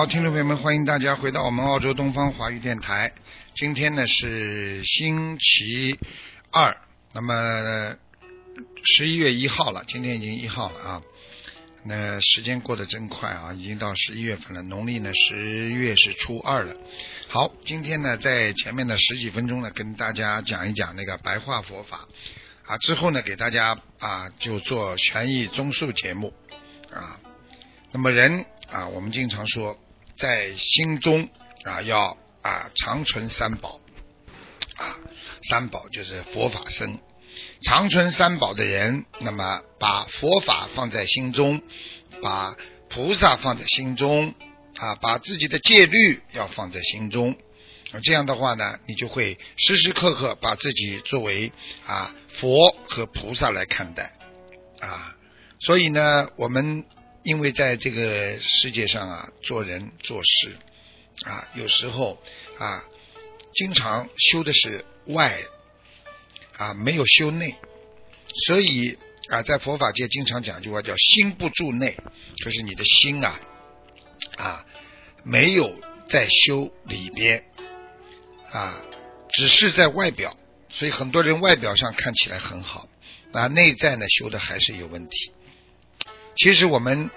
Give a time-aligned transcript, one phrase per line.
[0.00, 3.12] 好，听众朋友们，欢迎大家回到我们澳洲东方华语电台。
[3.54, 5.98] 今天呢是星期
[6.50, 6.74] 二，
[7.12, 7.94] 那么
[8.82, 11.02] 十一月一号了，今天已经一号了啊。
[11.84, 16.74] 那时间过得真快啊，已经到十一月份了，农历呢十月是初二了。
[17.28, 22.08] 好，今天呢在前面的十几分钟呢，跟大家讲一讲那个白话佛法
[22.64, 26.32] 啊，之后呢给大家啊就做权益综述节目
[26.90, 27.20] 啊。
[27.92, 29.78] 那么人啊，我们经常说
[30.20, 31.30] 在心中
[31.64, 33.80] 啊要啊长存三宝
[34.76, 34.98] 啊，
[35.48, 36.98] 三宝就是佛法僧。
[37.62, 41.62] 长存三宝的人，那么把佛法放在心中，
[42.22, 42.54] 把
[42.90, 44.34] 菩萨放在心中
[44.76, 47.34] 啊，把自己的戒律要放在心中。
[48.02, 51.50] 这样的话呢，你就会时时刻刻把自己作为
[51.86, 54.12] 啊佛和菩萨来看待
[54.80, 55.16] 啊。
[55.60, 56.84] 所以呢，我们
[57.22, 60.56] 因为在这个世界上啊，做人做事
[61.24, 62.22] 啊，有时候
[62.58, 62.82] 啊，
[63.54, 65.40] 经常修的是外。
[66.56, 67.56] 啊，没有修内，
[68.44, 68.98] 所以
[69.30, 71.96] 啊，在佛法界经常讲一句话叫“心不住内”，
[72.36, 73.40] 就是你的心啊
[74.36, 74.66] 啊
[75.22, 75.74] 没有
[76.10, 77.42] 在修里边
[78.52, 78.78] 啊，
[79.32, 80.36] 只是在外表，
[80.68, 82.90] 所以很多人外表上看起来很好，
[83.32, 85.32] 啊，内在呢修的还是有问题。
[86.36, 87.10] 其实我们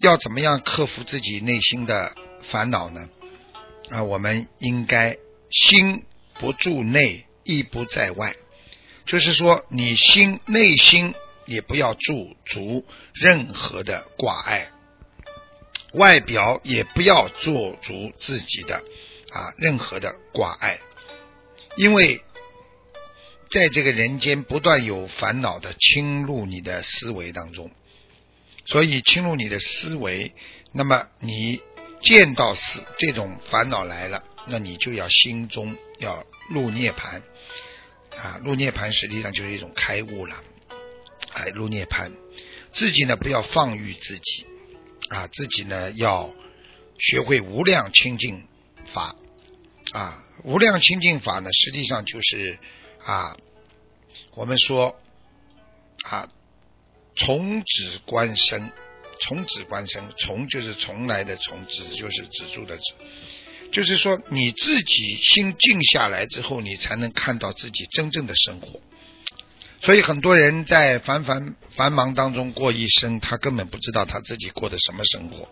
[0.00, 2.14] 要怎么样克服自己内心的
[2.50, 3.08] 烦恼呢？
[3.90, 5.16] 啊，我们应该
[5.50, 6.04] 心
[6.34, 8.34] 不住内，意不在外。
[9.06, 14.70] 就是说，你心内心也不要驻足任何的挂碍，
[15.94, 18.76] 外表也不要做足自己的
[19.32, 20.78] 啊任何的挂碍，
[21.76, 22.22] 因为
[23.50, 27.70] 在这个人间不断有烦恼的侵入你的思维当中，
[28.66, 30.34] 所以侵入你的思维，
[30.72, 31.60] 那么你
[32.02, 37.22] 见到死这种烦恼来了，那你就要心中要入涅盘。
[38.10, 40.42] 啊，入涅盘实际上就是一种开悟了，
[41.32, 42.12] 哎，入涅盘，
[42.72, 44.46] 自己呢不要放御自己，
[45.08, 46.34] 啊，自己呢要
[46.98, 48.48] 学会无量清净
[48.92, 49.14] 法，
[49.92, 52.58] 啊，无量清净法呢实际上就是
[53.04, 53.36] 啊，
[54.34, 55.00] 我们说
[56.10, 56.28] 啊，
[57.20, 58.70] 从止观生，
[59.20, 62.94] 从止观生，从就是从来的从，止就是止住的止。
[63.72, 68.80] 就是说，你自己心静下来之后，你才能看到自己真正的生活。
[69.82, 75.48] 所以很多人在繁繁繁忙当中过一生，他根本不知道他自己过的什么生活。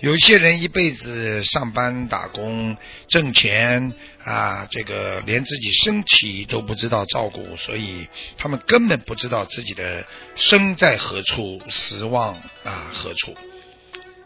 [0.00, 2.76] 有些人一辈子上班打工
[3.08, 3.92] 挣钱
[4.22, 13.34] 啊，这个连自己身体都不知道照顾，所以他们根本不知道自己的生在何处，死亡啊何处。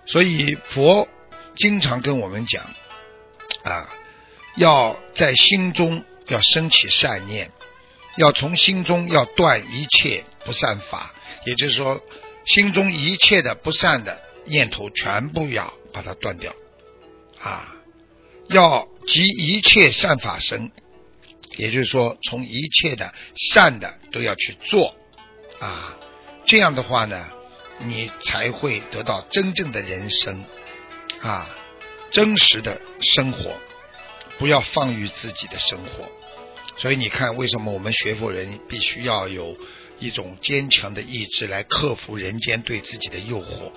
[0.07, 1.09] 所以佛
[1.57, 2.65] 经常跟我们讲。
[3.65, 3.91] 啊，
[4.57, 7.51] 要在心中要升起善念，
[8.17, 11.13] 要从心中要断一切不善法，
[11.45, 12.01] 也就是说，
[12.47, 16.55] 心中一切的不善的念头全部要把它断掉。
[17.41, 17.75] 啊，
[18.49, 20.71] 要集一切善法生，
[21.57, 24.95] 也就是说，从一切的善的都要去做。
[25.61, 25.97] 啊，
[26.45, 27.29] 这样的话呢，
[27.79, 30.45] 你才会得到真正的人生。
[31.21, 31.49] 啊。
[32.13, 33.55] 真实的生活，
[34.37, 36.11] 不要放于自己的生活。
[36.77, 39.57] 所以你看，为什么我们学佛人必须要有
[40.01, 43.71] 一种坚强的意志来克服人间对自己的诱惑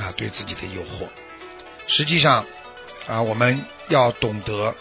[0.00, 1.08] 啊，对自己的诱惑。
[1.86, 2.46] 实际上
[3.06, 4.74] 啊，我们要懂得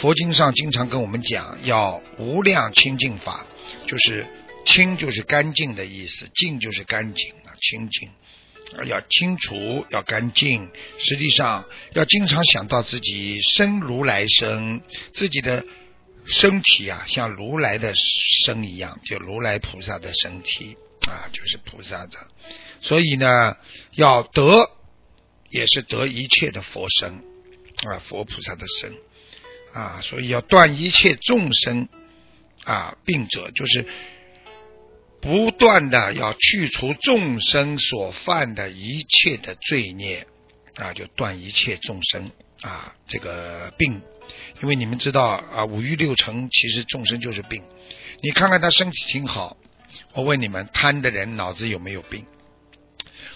[0.00, 3.46] 佛经上经常跟我们讲，要无量清净法，
[3.86, 4.26] 就是
[4.64, 8.10] 清就是干净的意思，净就是干净啊，清净。
[8.86, 10.68] 要清除，要干净。
[10.98, 14.80] 实际上，要经常想到自己生如来生，
[15.12, 15.64] 自己的
[16.26, 22.18] 身体啊，像如来的生一样，就如来菩萨的身体啊，就是菩萨的。
[22.84, 23.56] 所以呢，
[23.96, 24.70] 要得
[25.50, 27.14] 也是得一切的佛身
[27.88, 28.94] 啊，佛菩萨的身
[29.72, 30.00] 啊。
[30.02, 31.88] 所以要断一切众生
[32.62, 33.84] 啊病者，就是。
[35.20, 40.26] 不断的要去除众生所犯的一切的罪孽
[40.74, 44.02] 啊，就断一切众生啊这个病，
[44.60, 47.62] 因为你们知道啊，五欲六尘其实众生就是病。
[48.22, 49.56] 你看看他身体挺好，
[50.12, 52.26] 我问你们，贪的人脑子有没有病？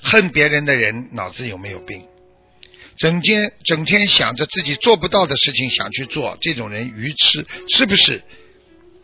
[0.03, 2.07] 恨别人的人脑子有没有病？
[2.97, 8.23] 整天整天想着自己做不到的事情想去做，这种人愚痴是不是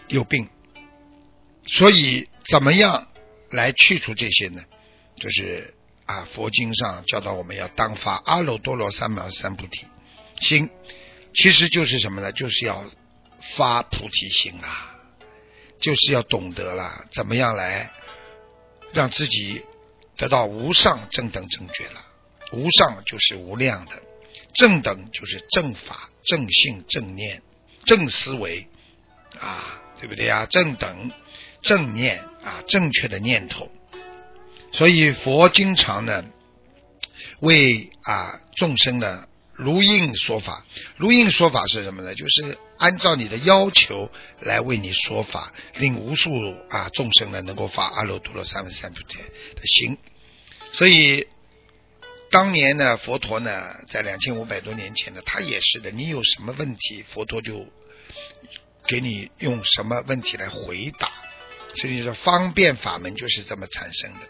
[0.08, 0.48] 有病？
[1.66, 3.06] 所以怎么样
[3.50, 4.62] 来去除这些呢？
[5.16, 5.74] 就是
[6.06, 9.86] 啊，佛经上教导我们要当发阿耨多罗三藐三菩提
[10.40, 10.68] 心，
[11.32, 12.32] 其实就是什么呢？
[12.32, 12.84] 就是要
[13.56, 14.96] 发菩提心啊，
[15.80, 17.92] 就是要懂得了怎么样来
[18.92, 19.62] 让自己
[20.16, 22.04] 得到无上正等正觉了。
[22.52, 24.02] 无上就是无量的，
[24.54, 27.42] 正等就是正法、正性、正念、
[27.84, 28.68] 正思维
[29.40, 30.46] 啊，对不对呀？
[30.46, 31.10] 正等。
[31.62, 33.70] 正念啊，正确的念头，
[34.72, 36.22] 所以佛经常呢
[37.40, 40.64] 为啊众生呢如应说法。
[40.96, 42.14] 如应说法是什么呢？
[42.14, 44.10] 就是按照你的要求
[44.40, 46.30] 来为你说法，令无数
[46.70, 49.96] 啊众生呢能够发阿耨多罗三藐三菩提的心。
[50.72, 51.28] 所以
[52.30, 55.90] 当年呢，佛陀呢在两千五百多年前呢，他也是的。
[55.90, 57.66] 你有什么问题，佛陀就
[58.86, 61.12] 给你用什么问题来回答。
[61.76, 64.20] 所以说，方便法门就是这么产生的。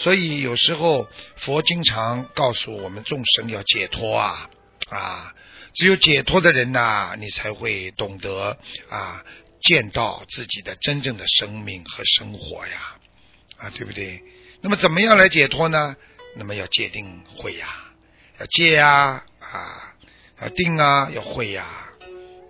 [0.00, 1.06] 所以有时候
[1.36, 4.48] 佛经常告诉我们众生要解脱啊
[4.88, 5.34] 啊，
[5.74, 8.58] 只有解脱的人呐，你才会懂得
[8.88, 9.22] 啊，
[9.60, 12.96] 见到自己的真正的生命和生活呀
[13.58, 14.22] 啊，对不对？
[14.62, 15.94] 那么怎么样来解脱呢？
[16.34, 17.68] 那么要戒定慧呀，
[18.38, 19.94] 要戒呀啊，
[20.40, 21.66] 要定啊，要慧呀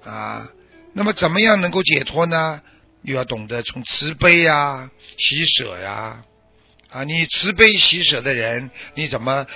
[0.05, 0.49] 啊。
[0.93, 2.63] 那么怎么样能够解脱呢？
[3.03, 6.23] 又要懂得从慈悲呀、喜舍呀
[6.91, 7.05] 啊！
[7.05, 9.47] 你慈悲喜舍的人，你怎么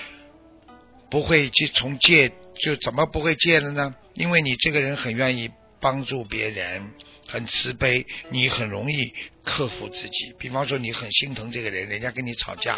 [1.10, 3.94] 不会去从戒就怎么不会戒了呢？
[4.14, 5.50] 因为你这个人很愿意
[5.80, 6.90] 帮助别人，
[7.26, 9.12] 很慈悲，你很容易
[9.44, 10.34] 克服自己。
[10.38, 12.74] 比方说，你很心疼这个人，人家跟你吵架，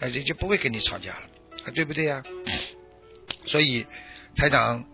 [0.00, 1.22] 啊，人就不会跟你吵架了，
[1.64, 2.22] 啊，对不对呀？
[3.46, 3.86] 所以
[4.36, 4.84] 台长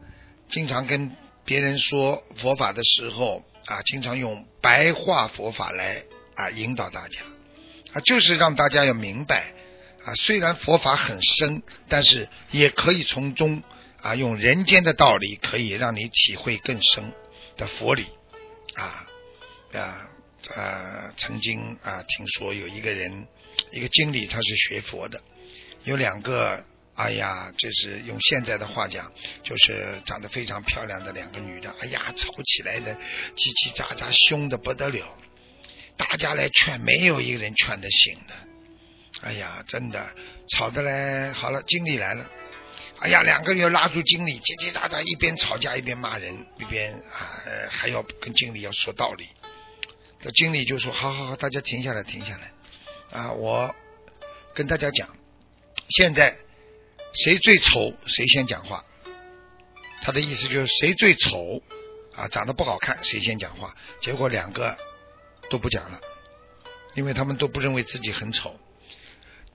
[0.48, 1.10] 经常跟
[1.44, 3.44] 别人说佛法的时候。
[3.66, 6.02] 啊，经常用白话佛法来
[6.36, 7.20] 啊引导大家
[7.92, 9.52] 啊，就是让大家要明白
[10.04, 13.62] 啊，虽然佛法很深，但是也可以从中
[14.00, 17.12] 啊用人间的道理，可以让你体会更深
[17.56, 18.06] 的佛理
[18.74, 19.06] 啊
[19.72, 20.08] 啊
[20.54, 21.12] 啊！
[21.16, 23.26] 曾经啊听说有一个人，
[23.72, 25.20] 一个经理，他是学佛的，
[25.84, 26.64] 有两个。
[26.98, 29.12] 哎呀，这是用现在的话讲，
[29.44, 31.72] 就是长得非常漂亮的两个女的。
[31.80, 32.92] 哎呀，吵起来的
[33.36, 35.16] 叽叽喳喳，凶的不得了。
[35.98, 38.34] 大家来劝，没有一个人劝得醒的。
[39.20, 40.08] 哎呀，真的
[40.54, 41.32] 吵得来。
[41.32, 42.24] 好了，经理来了。
[43.00, 47.36] 哎呀，两个人拉住经理，叽叽喳喳，一边吵架一边骂人，一边啊
[47.68, 49.28] 还要跟经理要说道理。
[50.20, 52.52] 这经理就说：“好好好，大家停下来，停下来。
[53.10, 53.74] 啊，我
[54.54, 55.08] 跟大家讲，
[55.90, 56.34] 现在。”
[57.14, 58.84] 谁最丑，谁先讲话。
[60.02, 61.62] 他的意思就是谁最丑
[62.14, 63.74] 啊，长得不好看，谁先讲话。
[64.02, 64.76] 结果两个
[65.50, 66.00] 都不讲了，
[66.94, 68.58] 因为他们都不认为自己很丑。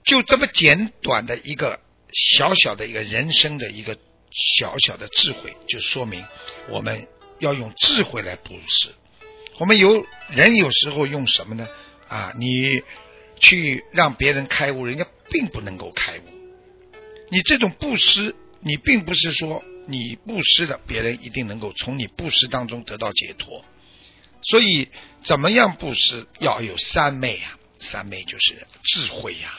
[0.04, 1.80] 就这么简短的一个
[2.12, 3.98] 小小的一个人生的一个
[4.32, 6.26] 小小的智慧，就说明
[6.70, 7.08] 我们
[7.40, 8.94] 要用智慧来布施。
[9.60, 11.68] 我们有人有时候用什么呢？
[12.08, 12.82] 啊，你
[13.40, 16.24] 去让别人开悟，人家并不能够开悟。
[17.30, 23.64] 你这种布施，你并不是说你布施了，别人一定能够从你布施当中得到解脱。
[24.44, 24.90] 所以，
[25.24, 27.58] 怎么样布施要有三昧啊？
[27.80, 29.54] 三昧就是智慧呀，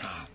[0.00, 0.28] 啊，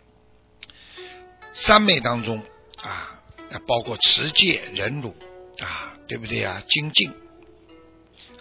[1.53, 2.43] 三昧当中
[2.77, 3.21] 啊，
[3.67, 5.15] 包括持戒、忍辱
[5.59, 6.63] 啊，对不对啊？
[6.69, 7.11] 精进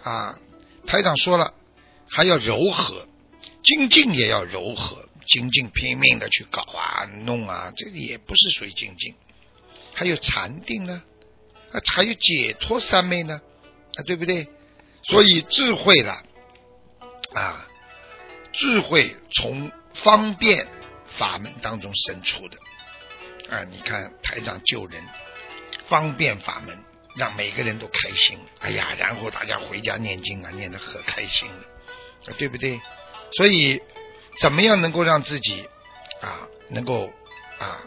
[0.03, 0.39] 啊，
[0.85, 1.53] 台长说了，
[2.09, 3.07] 还要柔和，
[3.63, 5.07] 精进也要柔和。
[5.27, 9.13] 精进拼命的去搞啊弄啊，这个也不是属于精进。
[9.93, 11.03] 还有禅定呢，
[11.71, 13.39] 啊，还有解脱三昧呢，
[13.95, 14.49] 啊，对不对？
[15.03, 16.23] 所以智慧了
[17.33, 17.67] 啊，
[18.53, 20.67] 智慧从方便
[21.17, 22.57] 法门当中生出的
[23.55, 23.63] 啊。
[23.63, 25.03] 你看台长救人，
[25.87, 26.77] 方便法门
[27.15, 28.37] 让每个人都开心。
[28.59, 32.81] 哎呀，然后大家回家念经啊，念得可开心了，对不对？
[33.33, 33.81] 所以。
[34.39, 35.67] 怎么样能够让自己
[36.21, 37.11] 啊能够
[37.59, 37.83] 啊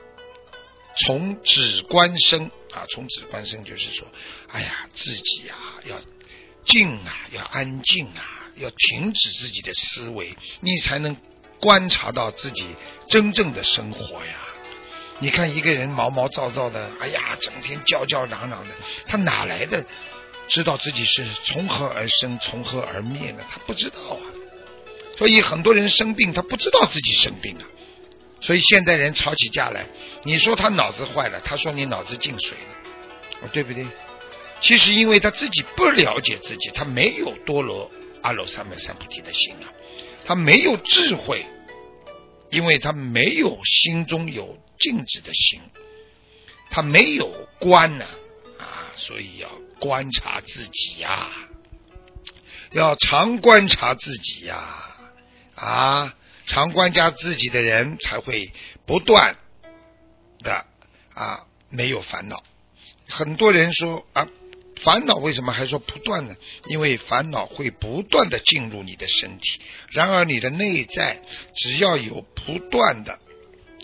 [0.99, 4.07] 从止观生啊从止观生就是说，
[4.53, 5.57] 哎呀自己啊
[5.87, 5.97] 要
[6.65, 8.23] 静啊要安静啊
[8.57, 11.17] 要停止自己的思维，你才能
[11.61, 12.69] 观察到自己
[13.09, 14.37] 真正的生活呀。
[15.21, 18.75] 你看一个人毛毛躁躁的，哎呀，整天叫叫嚷嚷的，
[19.07, 19.85] 他哪来的
[20.49, 23.45] 知道自己是从何而生，从何而灭呢？
[23.51, 24.21] 他不知道啊。
[25.17, 27.65] 所以很多人生病，他不知道自己生病啊。
[28.41, 29.87] 所以现代人吵起架来，
[30.25, 32.59] 你说他脑子坏了，他说你脑子进水
[33.41, 33.87] 了，对不对？
[34.65, 37.91] 其实因为他自己不了解自己，他没有多罗
[38.23, 39.69] 阿罗三藐三菩提的心啊，
[40.25, 41.45] 他没有智慧，
[42.51, 45.61] 因为他没有心中有静止的心，
[46.71, 48.07] 他没有观呢
[48.59, 51.29] 啊，所以要观察自己呀，
[52.73, 54.81] 要常观察自己呀。
[55.57, 56.15] 啊，
[56.47, 58.51] 常观察自己的人才会
[58.87, 59.37] 不断
[60.39, 60.67] 的
[61.13, 62.43] 啊没有烦恼。
[63.07, 64.27] 很多人说啊，
[64.85, 66.37] 烦恼为什么还说不断呢？
[66.67, 69.61] 因为烦恼会不断的进入你的身体。
[69.91, 71.23] 然而你的内在
[71.57, 73.19] 只要有不断的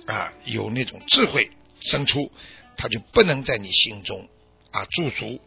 [0.07, 2.30] 啊有那种智慧生出，
[2.76, 4.28] 它就不能在你心中
[4.71, 5.40] 啊驻足。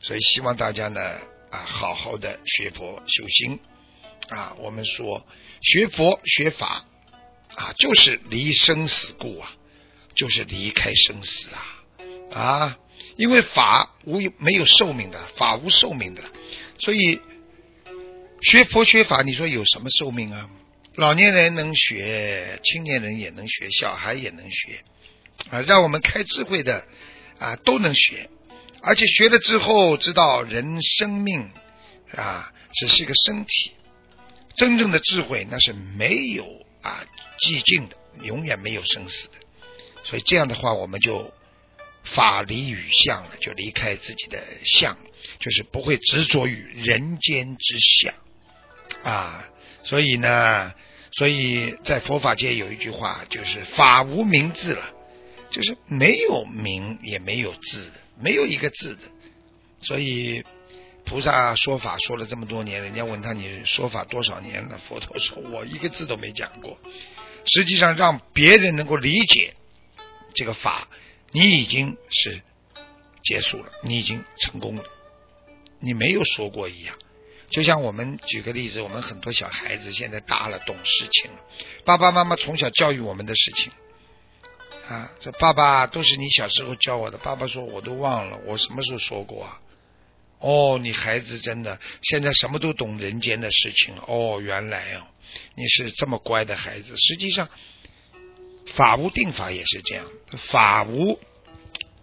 [0.00, 1.00] 所以希望大家呢
[1.50, 3.60] 啊好好的学佛修心。
[4.28, 5.26] 啊，我们说
[5.60, 6.86] 学佛学法
[7.56, 9.52] 啊，就是离生死故啊，
[10.14, 11.84] 就是离开生死啊
[12.32, 12.78] 啊！
[13.16, 16.22] 因为法无没有寿命的，法无寿命的，
[16.78, 17.20] 所以
[18.40, 20.48] 学佛学法，你说有什么寿命啊？
[20.94, 24.84] 老年人能学，青年人也能学，小孩也能学
[25.50, 26.86] 啊，让我们开智慧的
[27.38, 28.28] 啊都能学，
[28.82, 31.50] 而且学了之后知道人生命
[32.14, 33.72] 啊只是一个身体。
[34.54, 36.44] 真正的智慧那是没有
[36.82, 37.04] 啊
[37.40, 39.34] 寂静的，永远没有生死的。
[40.04, 41.32] 所以这样的话，我们就
[42.04, 44.96] 法离与相了，就离开自己的相，
[45.38, 48.14] 就是不会执着于人间之相
[49.02, 49.48] 啊。
[49.82, 50.72] 所以呢，
[51.12, 54.94] 所以在佛法界有一句话，就是法无名字了，
[55.50, 59.02] 就是没有名也没有字，没有一个字的。
[59.80, 60.44] 所以。
[61.04, 64.78] 菩萨说法说了这么多年，人家问他你说法多少年了？
[64.78, 66.78] 佛陀说我一个字都没讲过。
[67.44, 69.52] 实际上让别人能够理解
[70.32, 70.86] 这个法，
[71.32, 72.42] 你已经是
[73.24, 74.84] 结束了，你已经成功了，
[75.80, 76.96] 你没有说过一样。
[77.50, 81.38] 就像我们举个例子，我们很多小孩子现在大了，懂事情了，
[81.84, 83.72] 爸爸妈妈从小教育我们的事情
[84.88, 87.18] 啊，这爸爸都是你小时候教我的。
[87.18, 89.60] 爸爸说我都忘了，我什么时候说过啊？
[90.38, 94.04] 哦，你孩子真的现在什么都懂人间的事情了。
[94.08, 95.06] 哦，原来哦，
[95.54, 96.96] 你是这么乖的孩子。
[96.96, 97.48] 实际上，
[98.74, 100.06] 法无定法也是这样，
[100.38, 101.18] 法无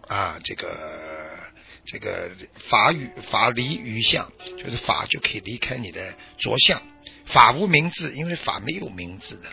[0.08, 1.40] 啊，这个
[1.86, 2.32] 这个
[2.70, 6.82] 法与法离于相，就是法就可以离开你的着相。
[7.26, 9.50] 法无名字，因为法没有名字的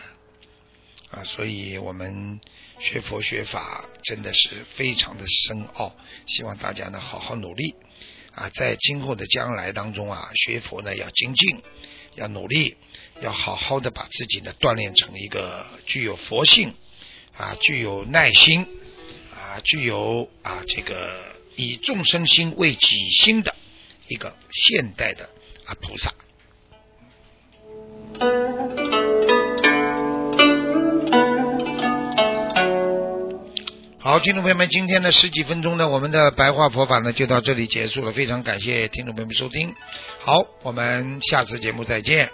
[1.10, 2.40] 啊，所以我们
[2.78, 5.96] 学佛学法真的是非常的深奥，
[6.26, 7.74] 希望大家呢好好努力。
[8.34, 11.62] 啊，在今后的将来当中啊，学佛呢要精进，
[12.16, 12.76] 要努力，
[13.20, 16.74] 要好好的把自己呢锻炼成一个具有佛性
[17.36, 18.66] 啊，具有耐心
[19.32, 21.12] 啊，具有啊这个
[21.54, 23.54] 以众生心为己心的
[24.08, 25.28] 一个现代的
[25.66, 26.12] 啊菩萨。
[33.98, 38.12] 好，听众朋友们，今天的十几分钟的我们的白话佛法呢，就到这里结束了。
[38.12, 39.74] 非常感谢听众朋友们收听，
[40.20, 42.30] 好，我们下次节目再见。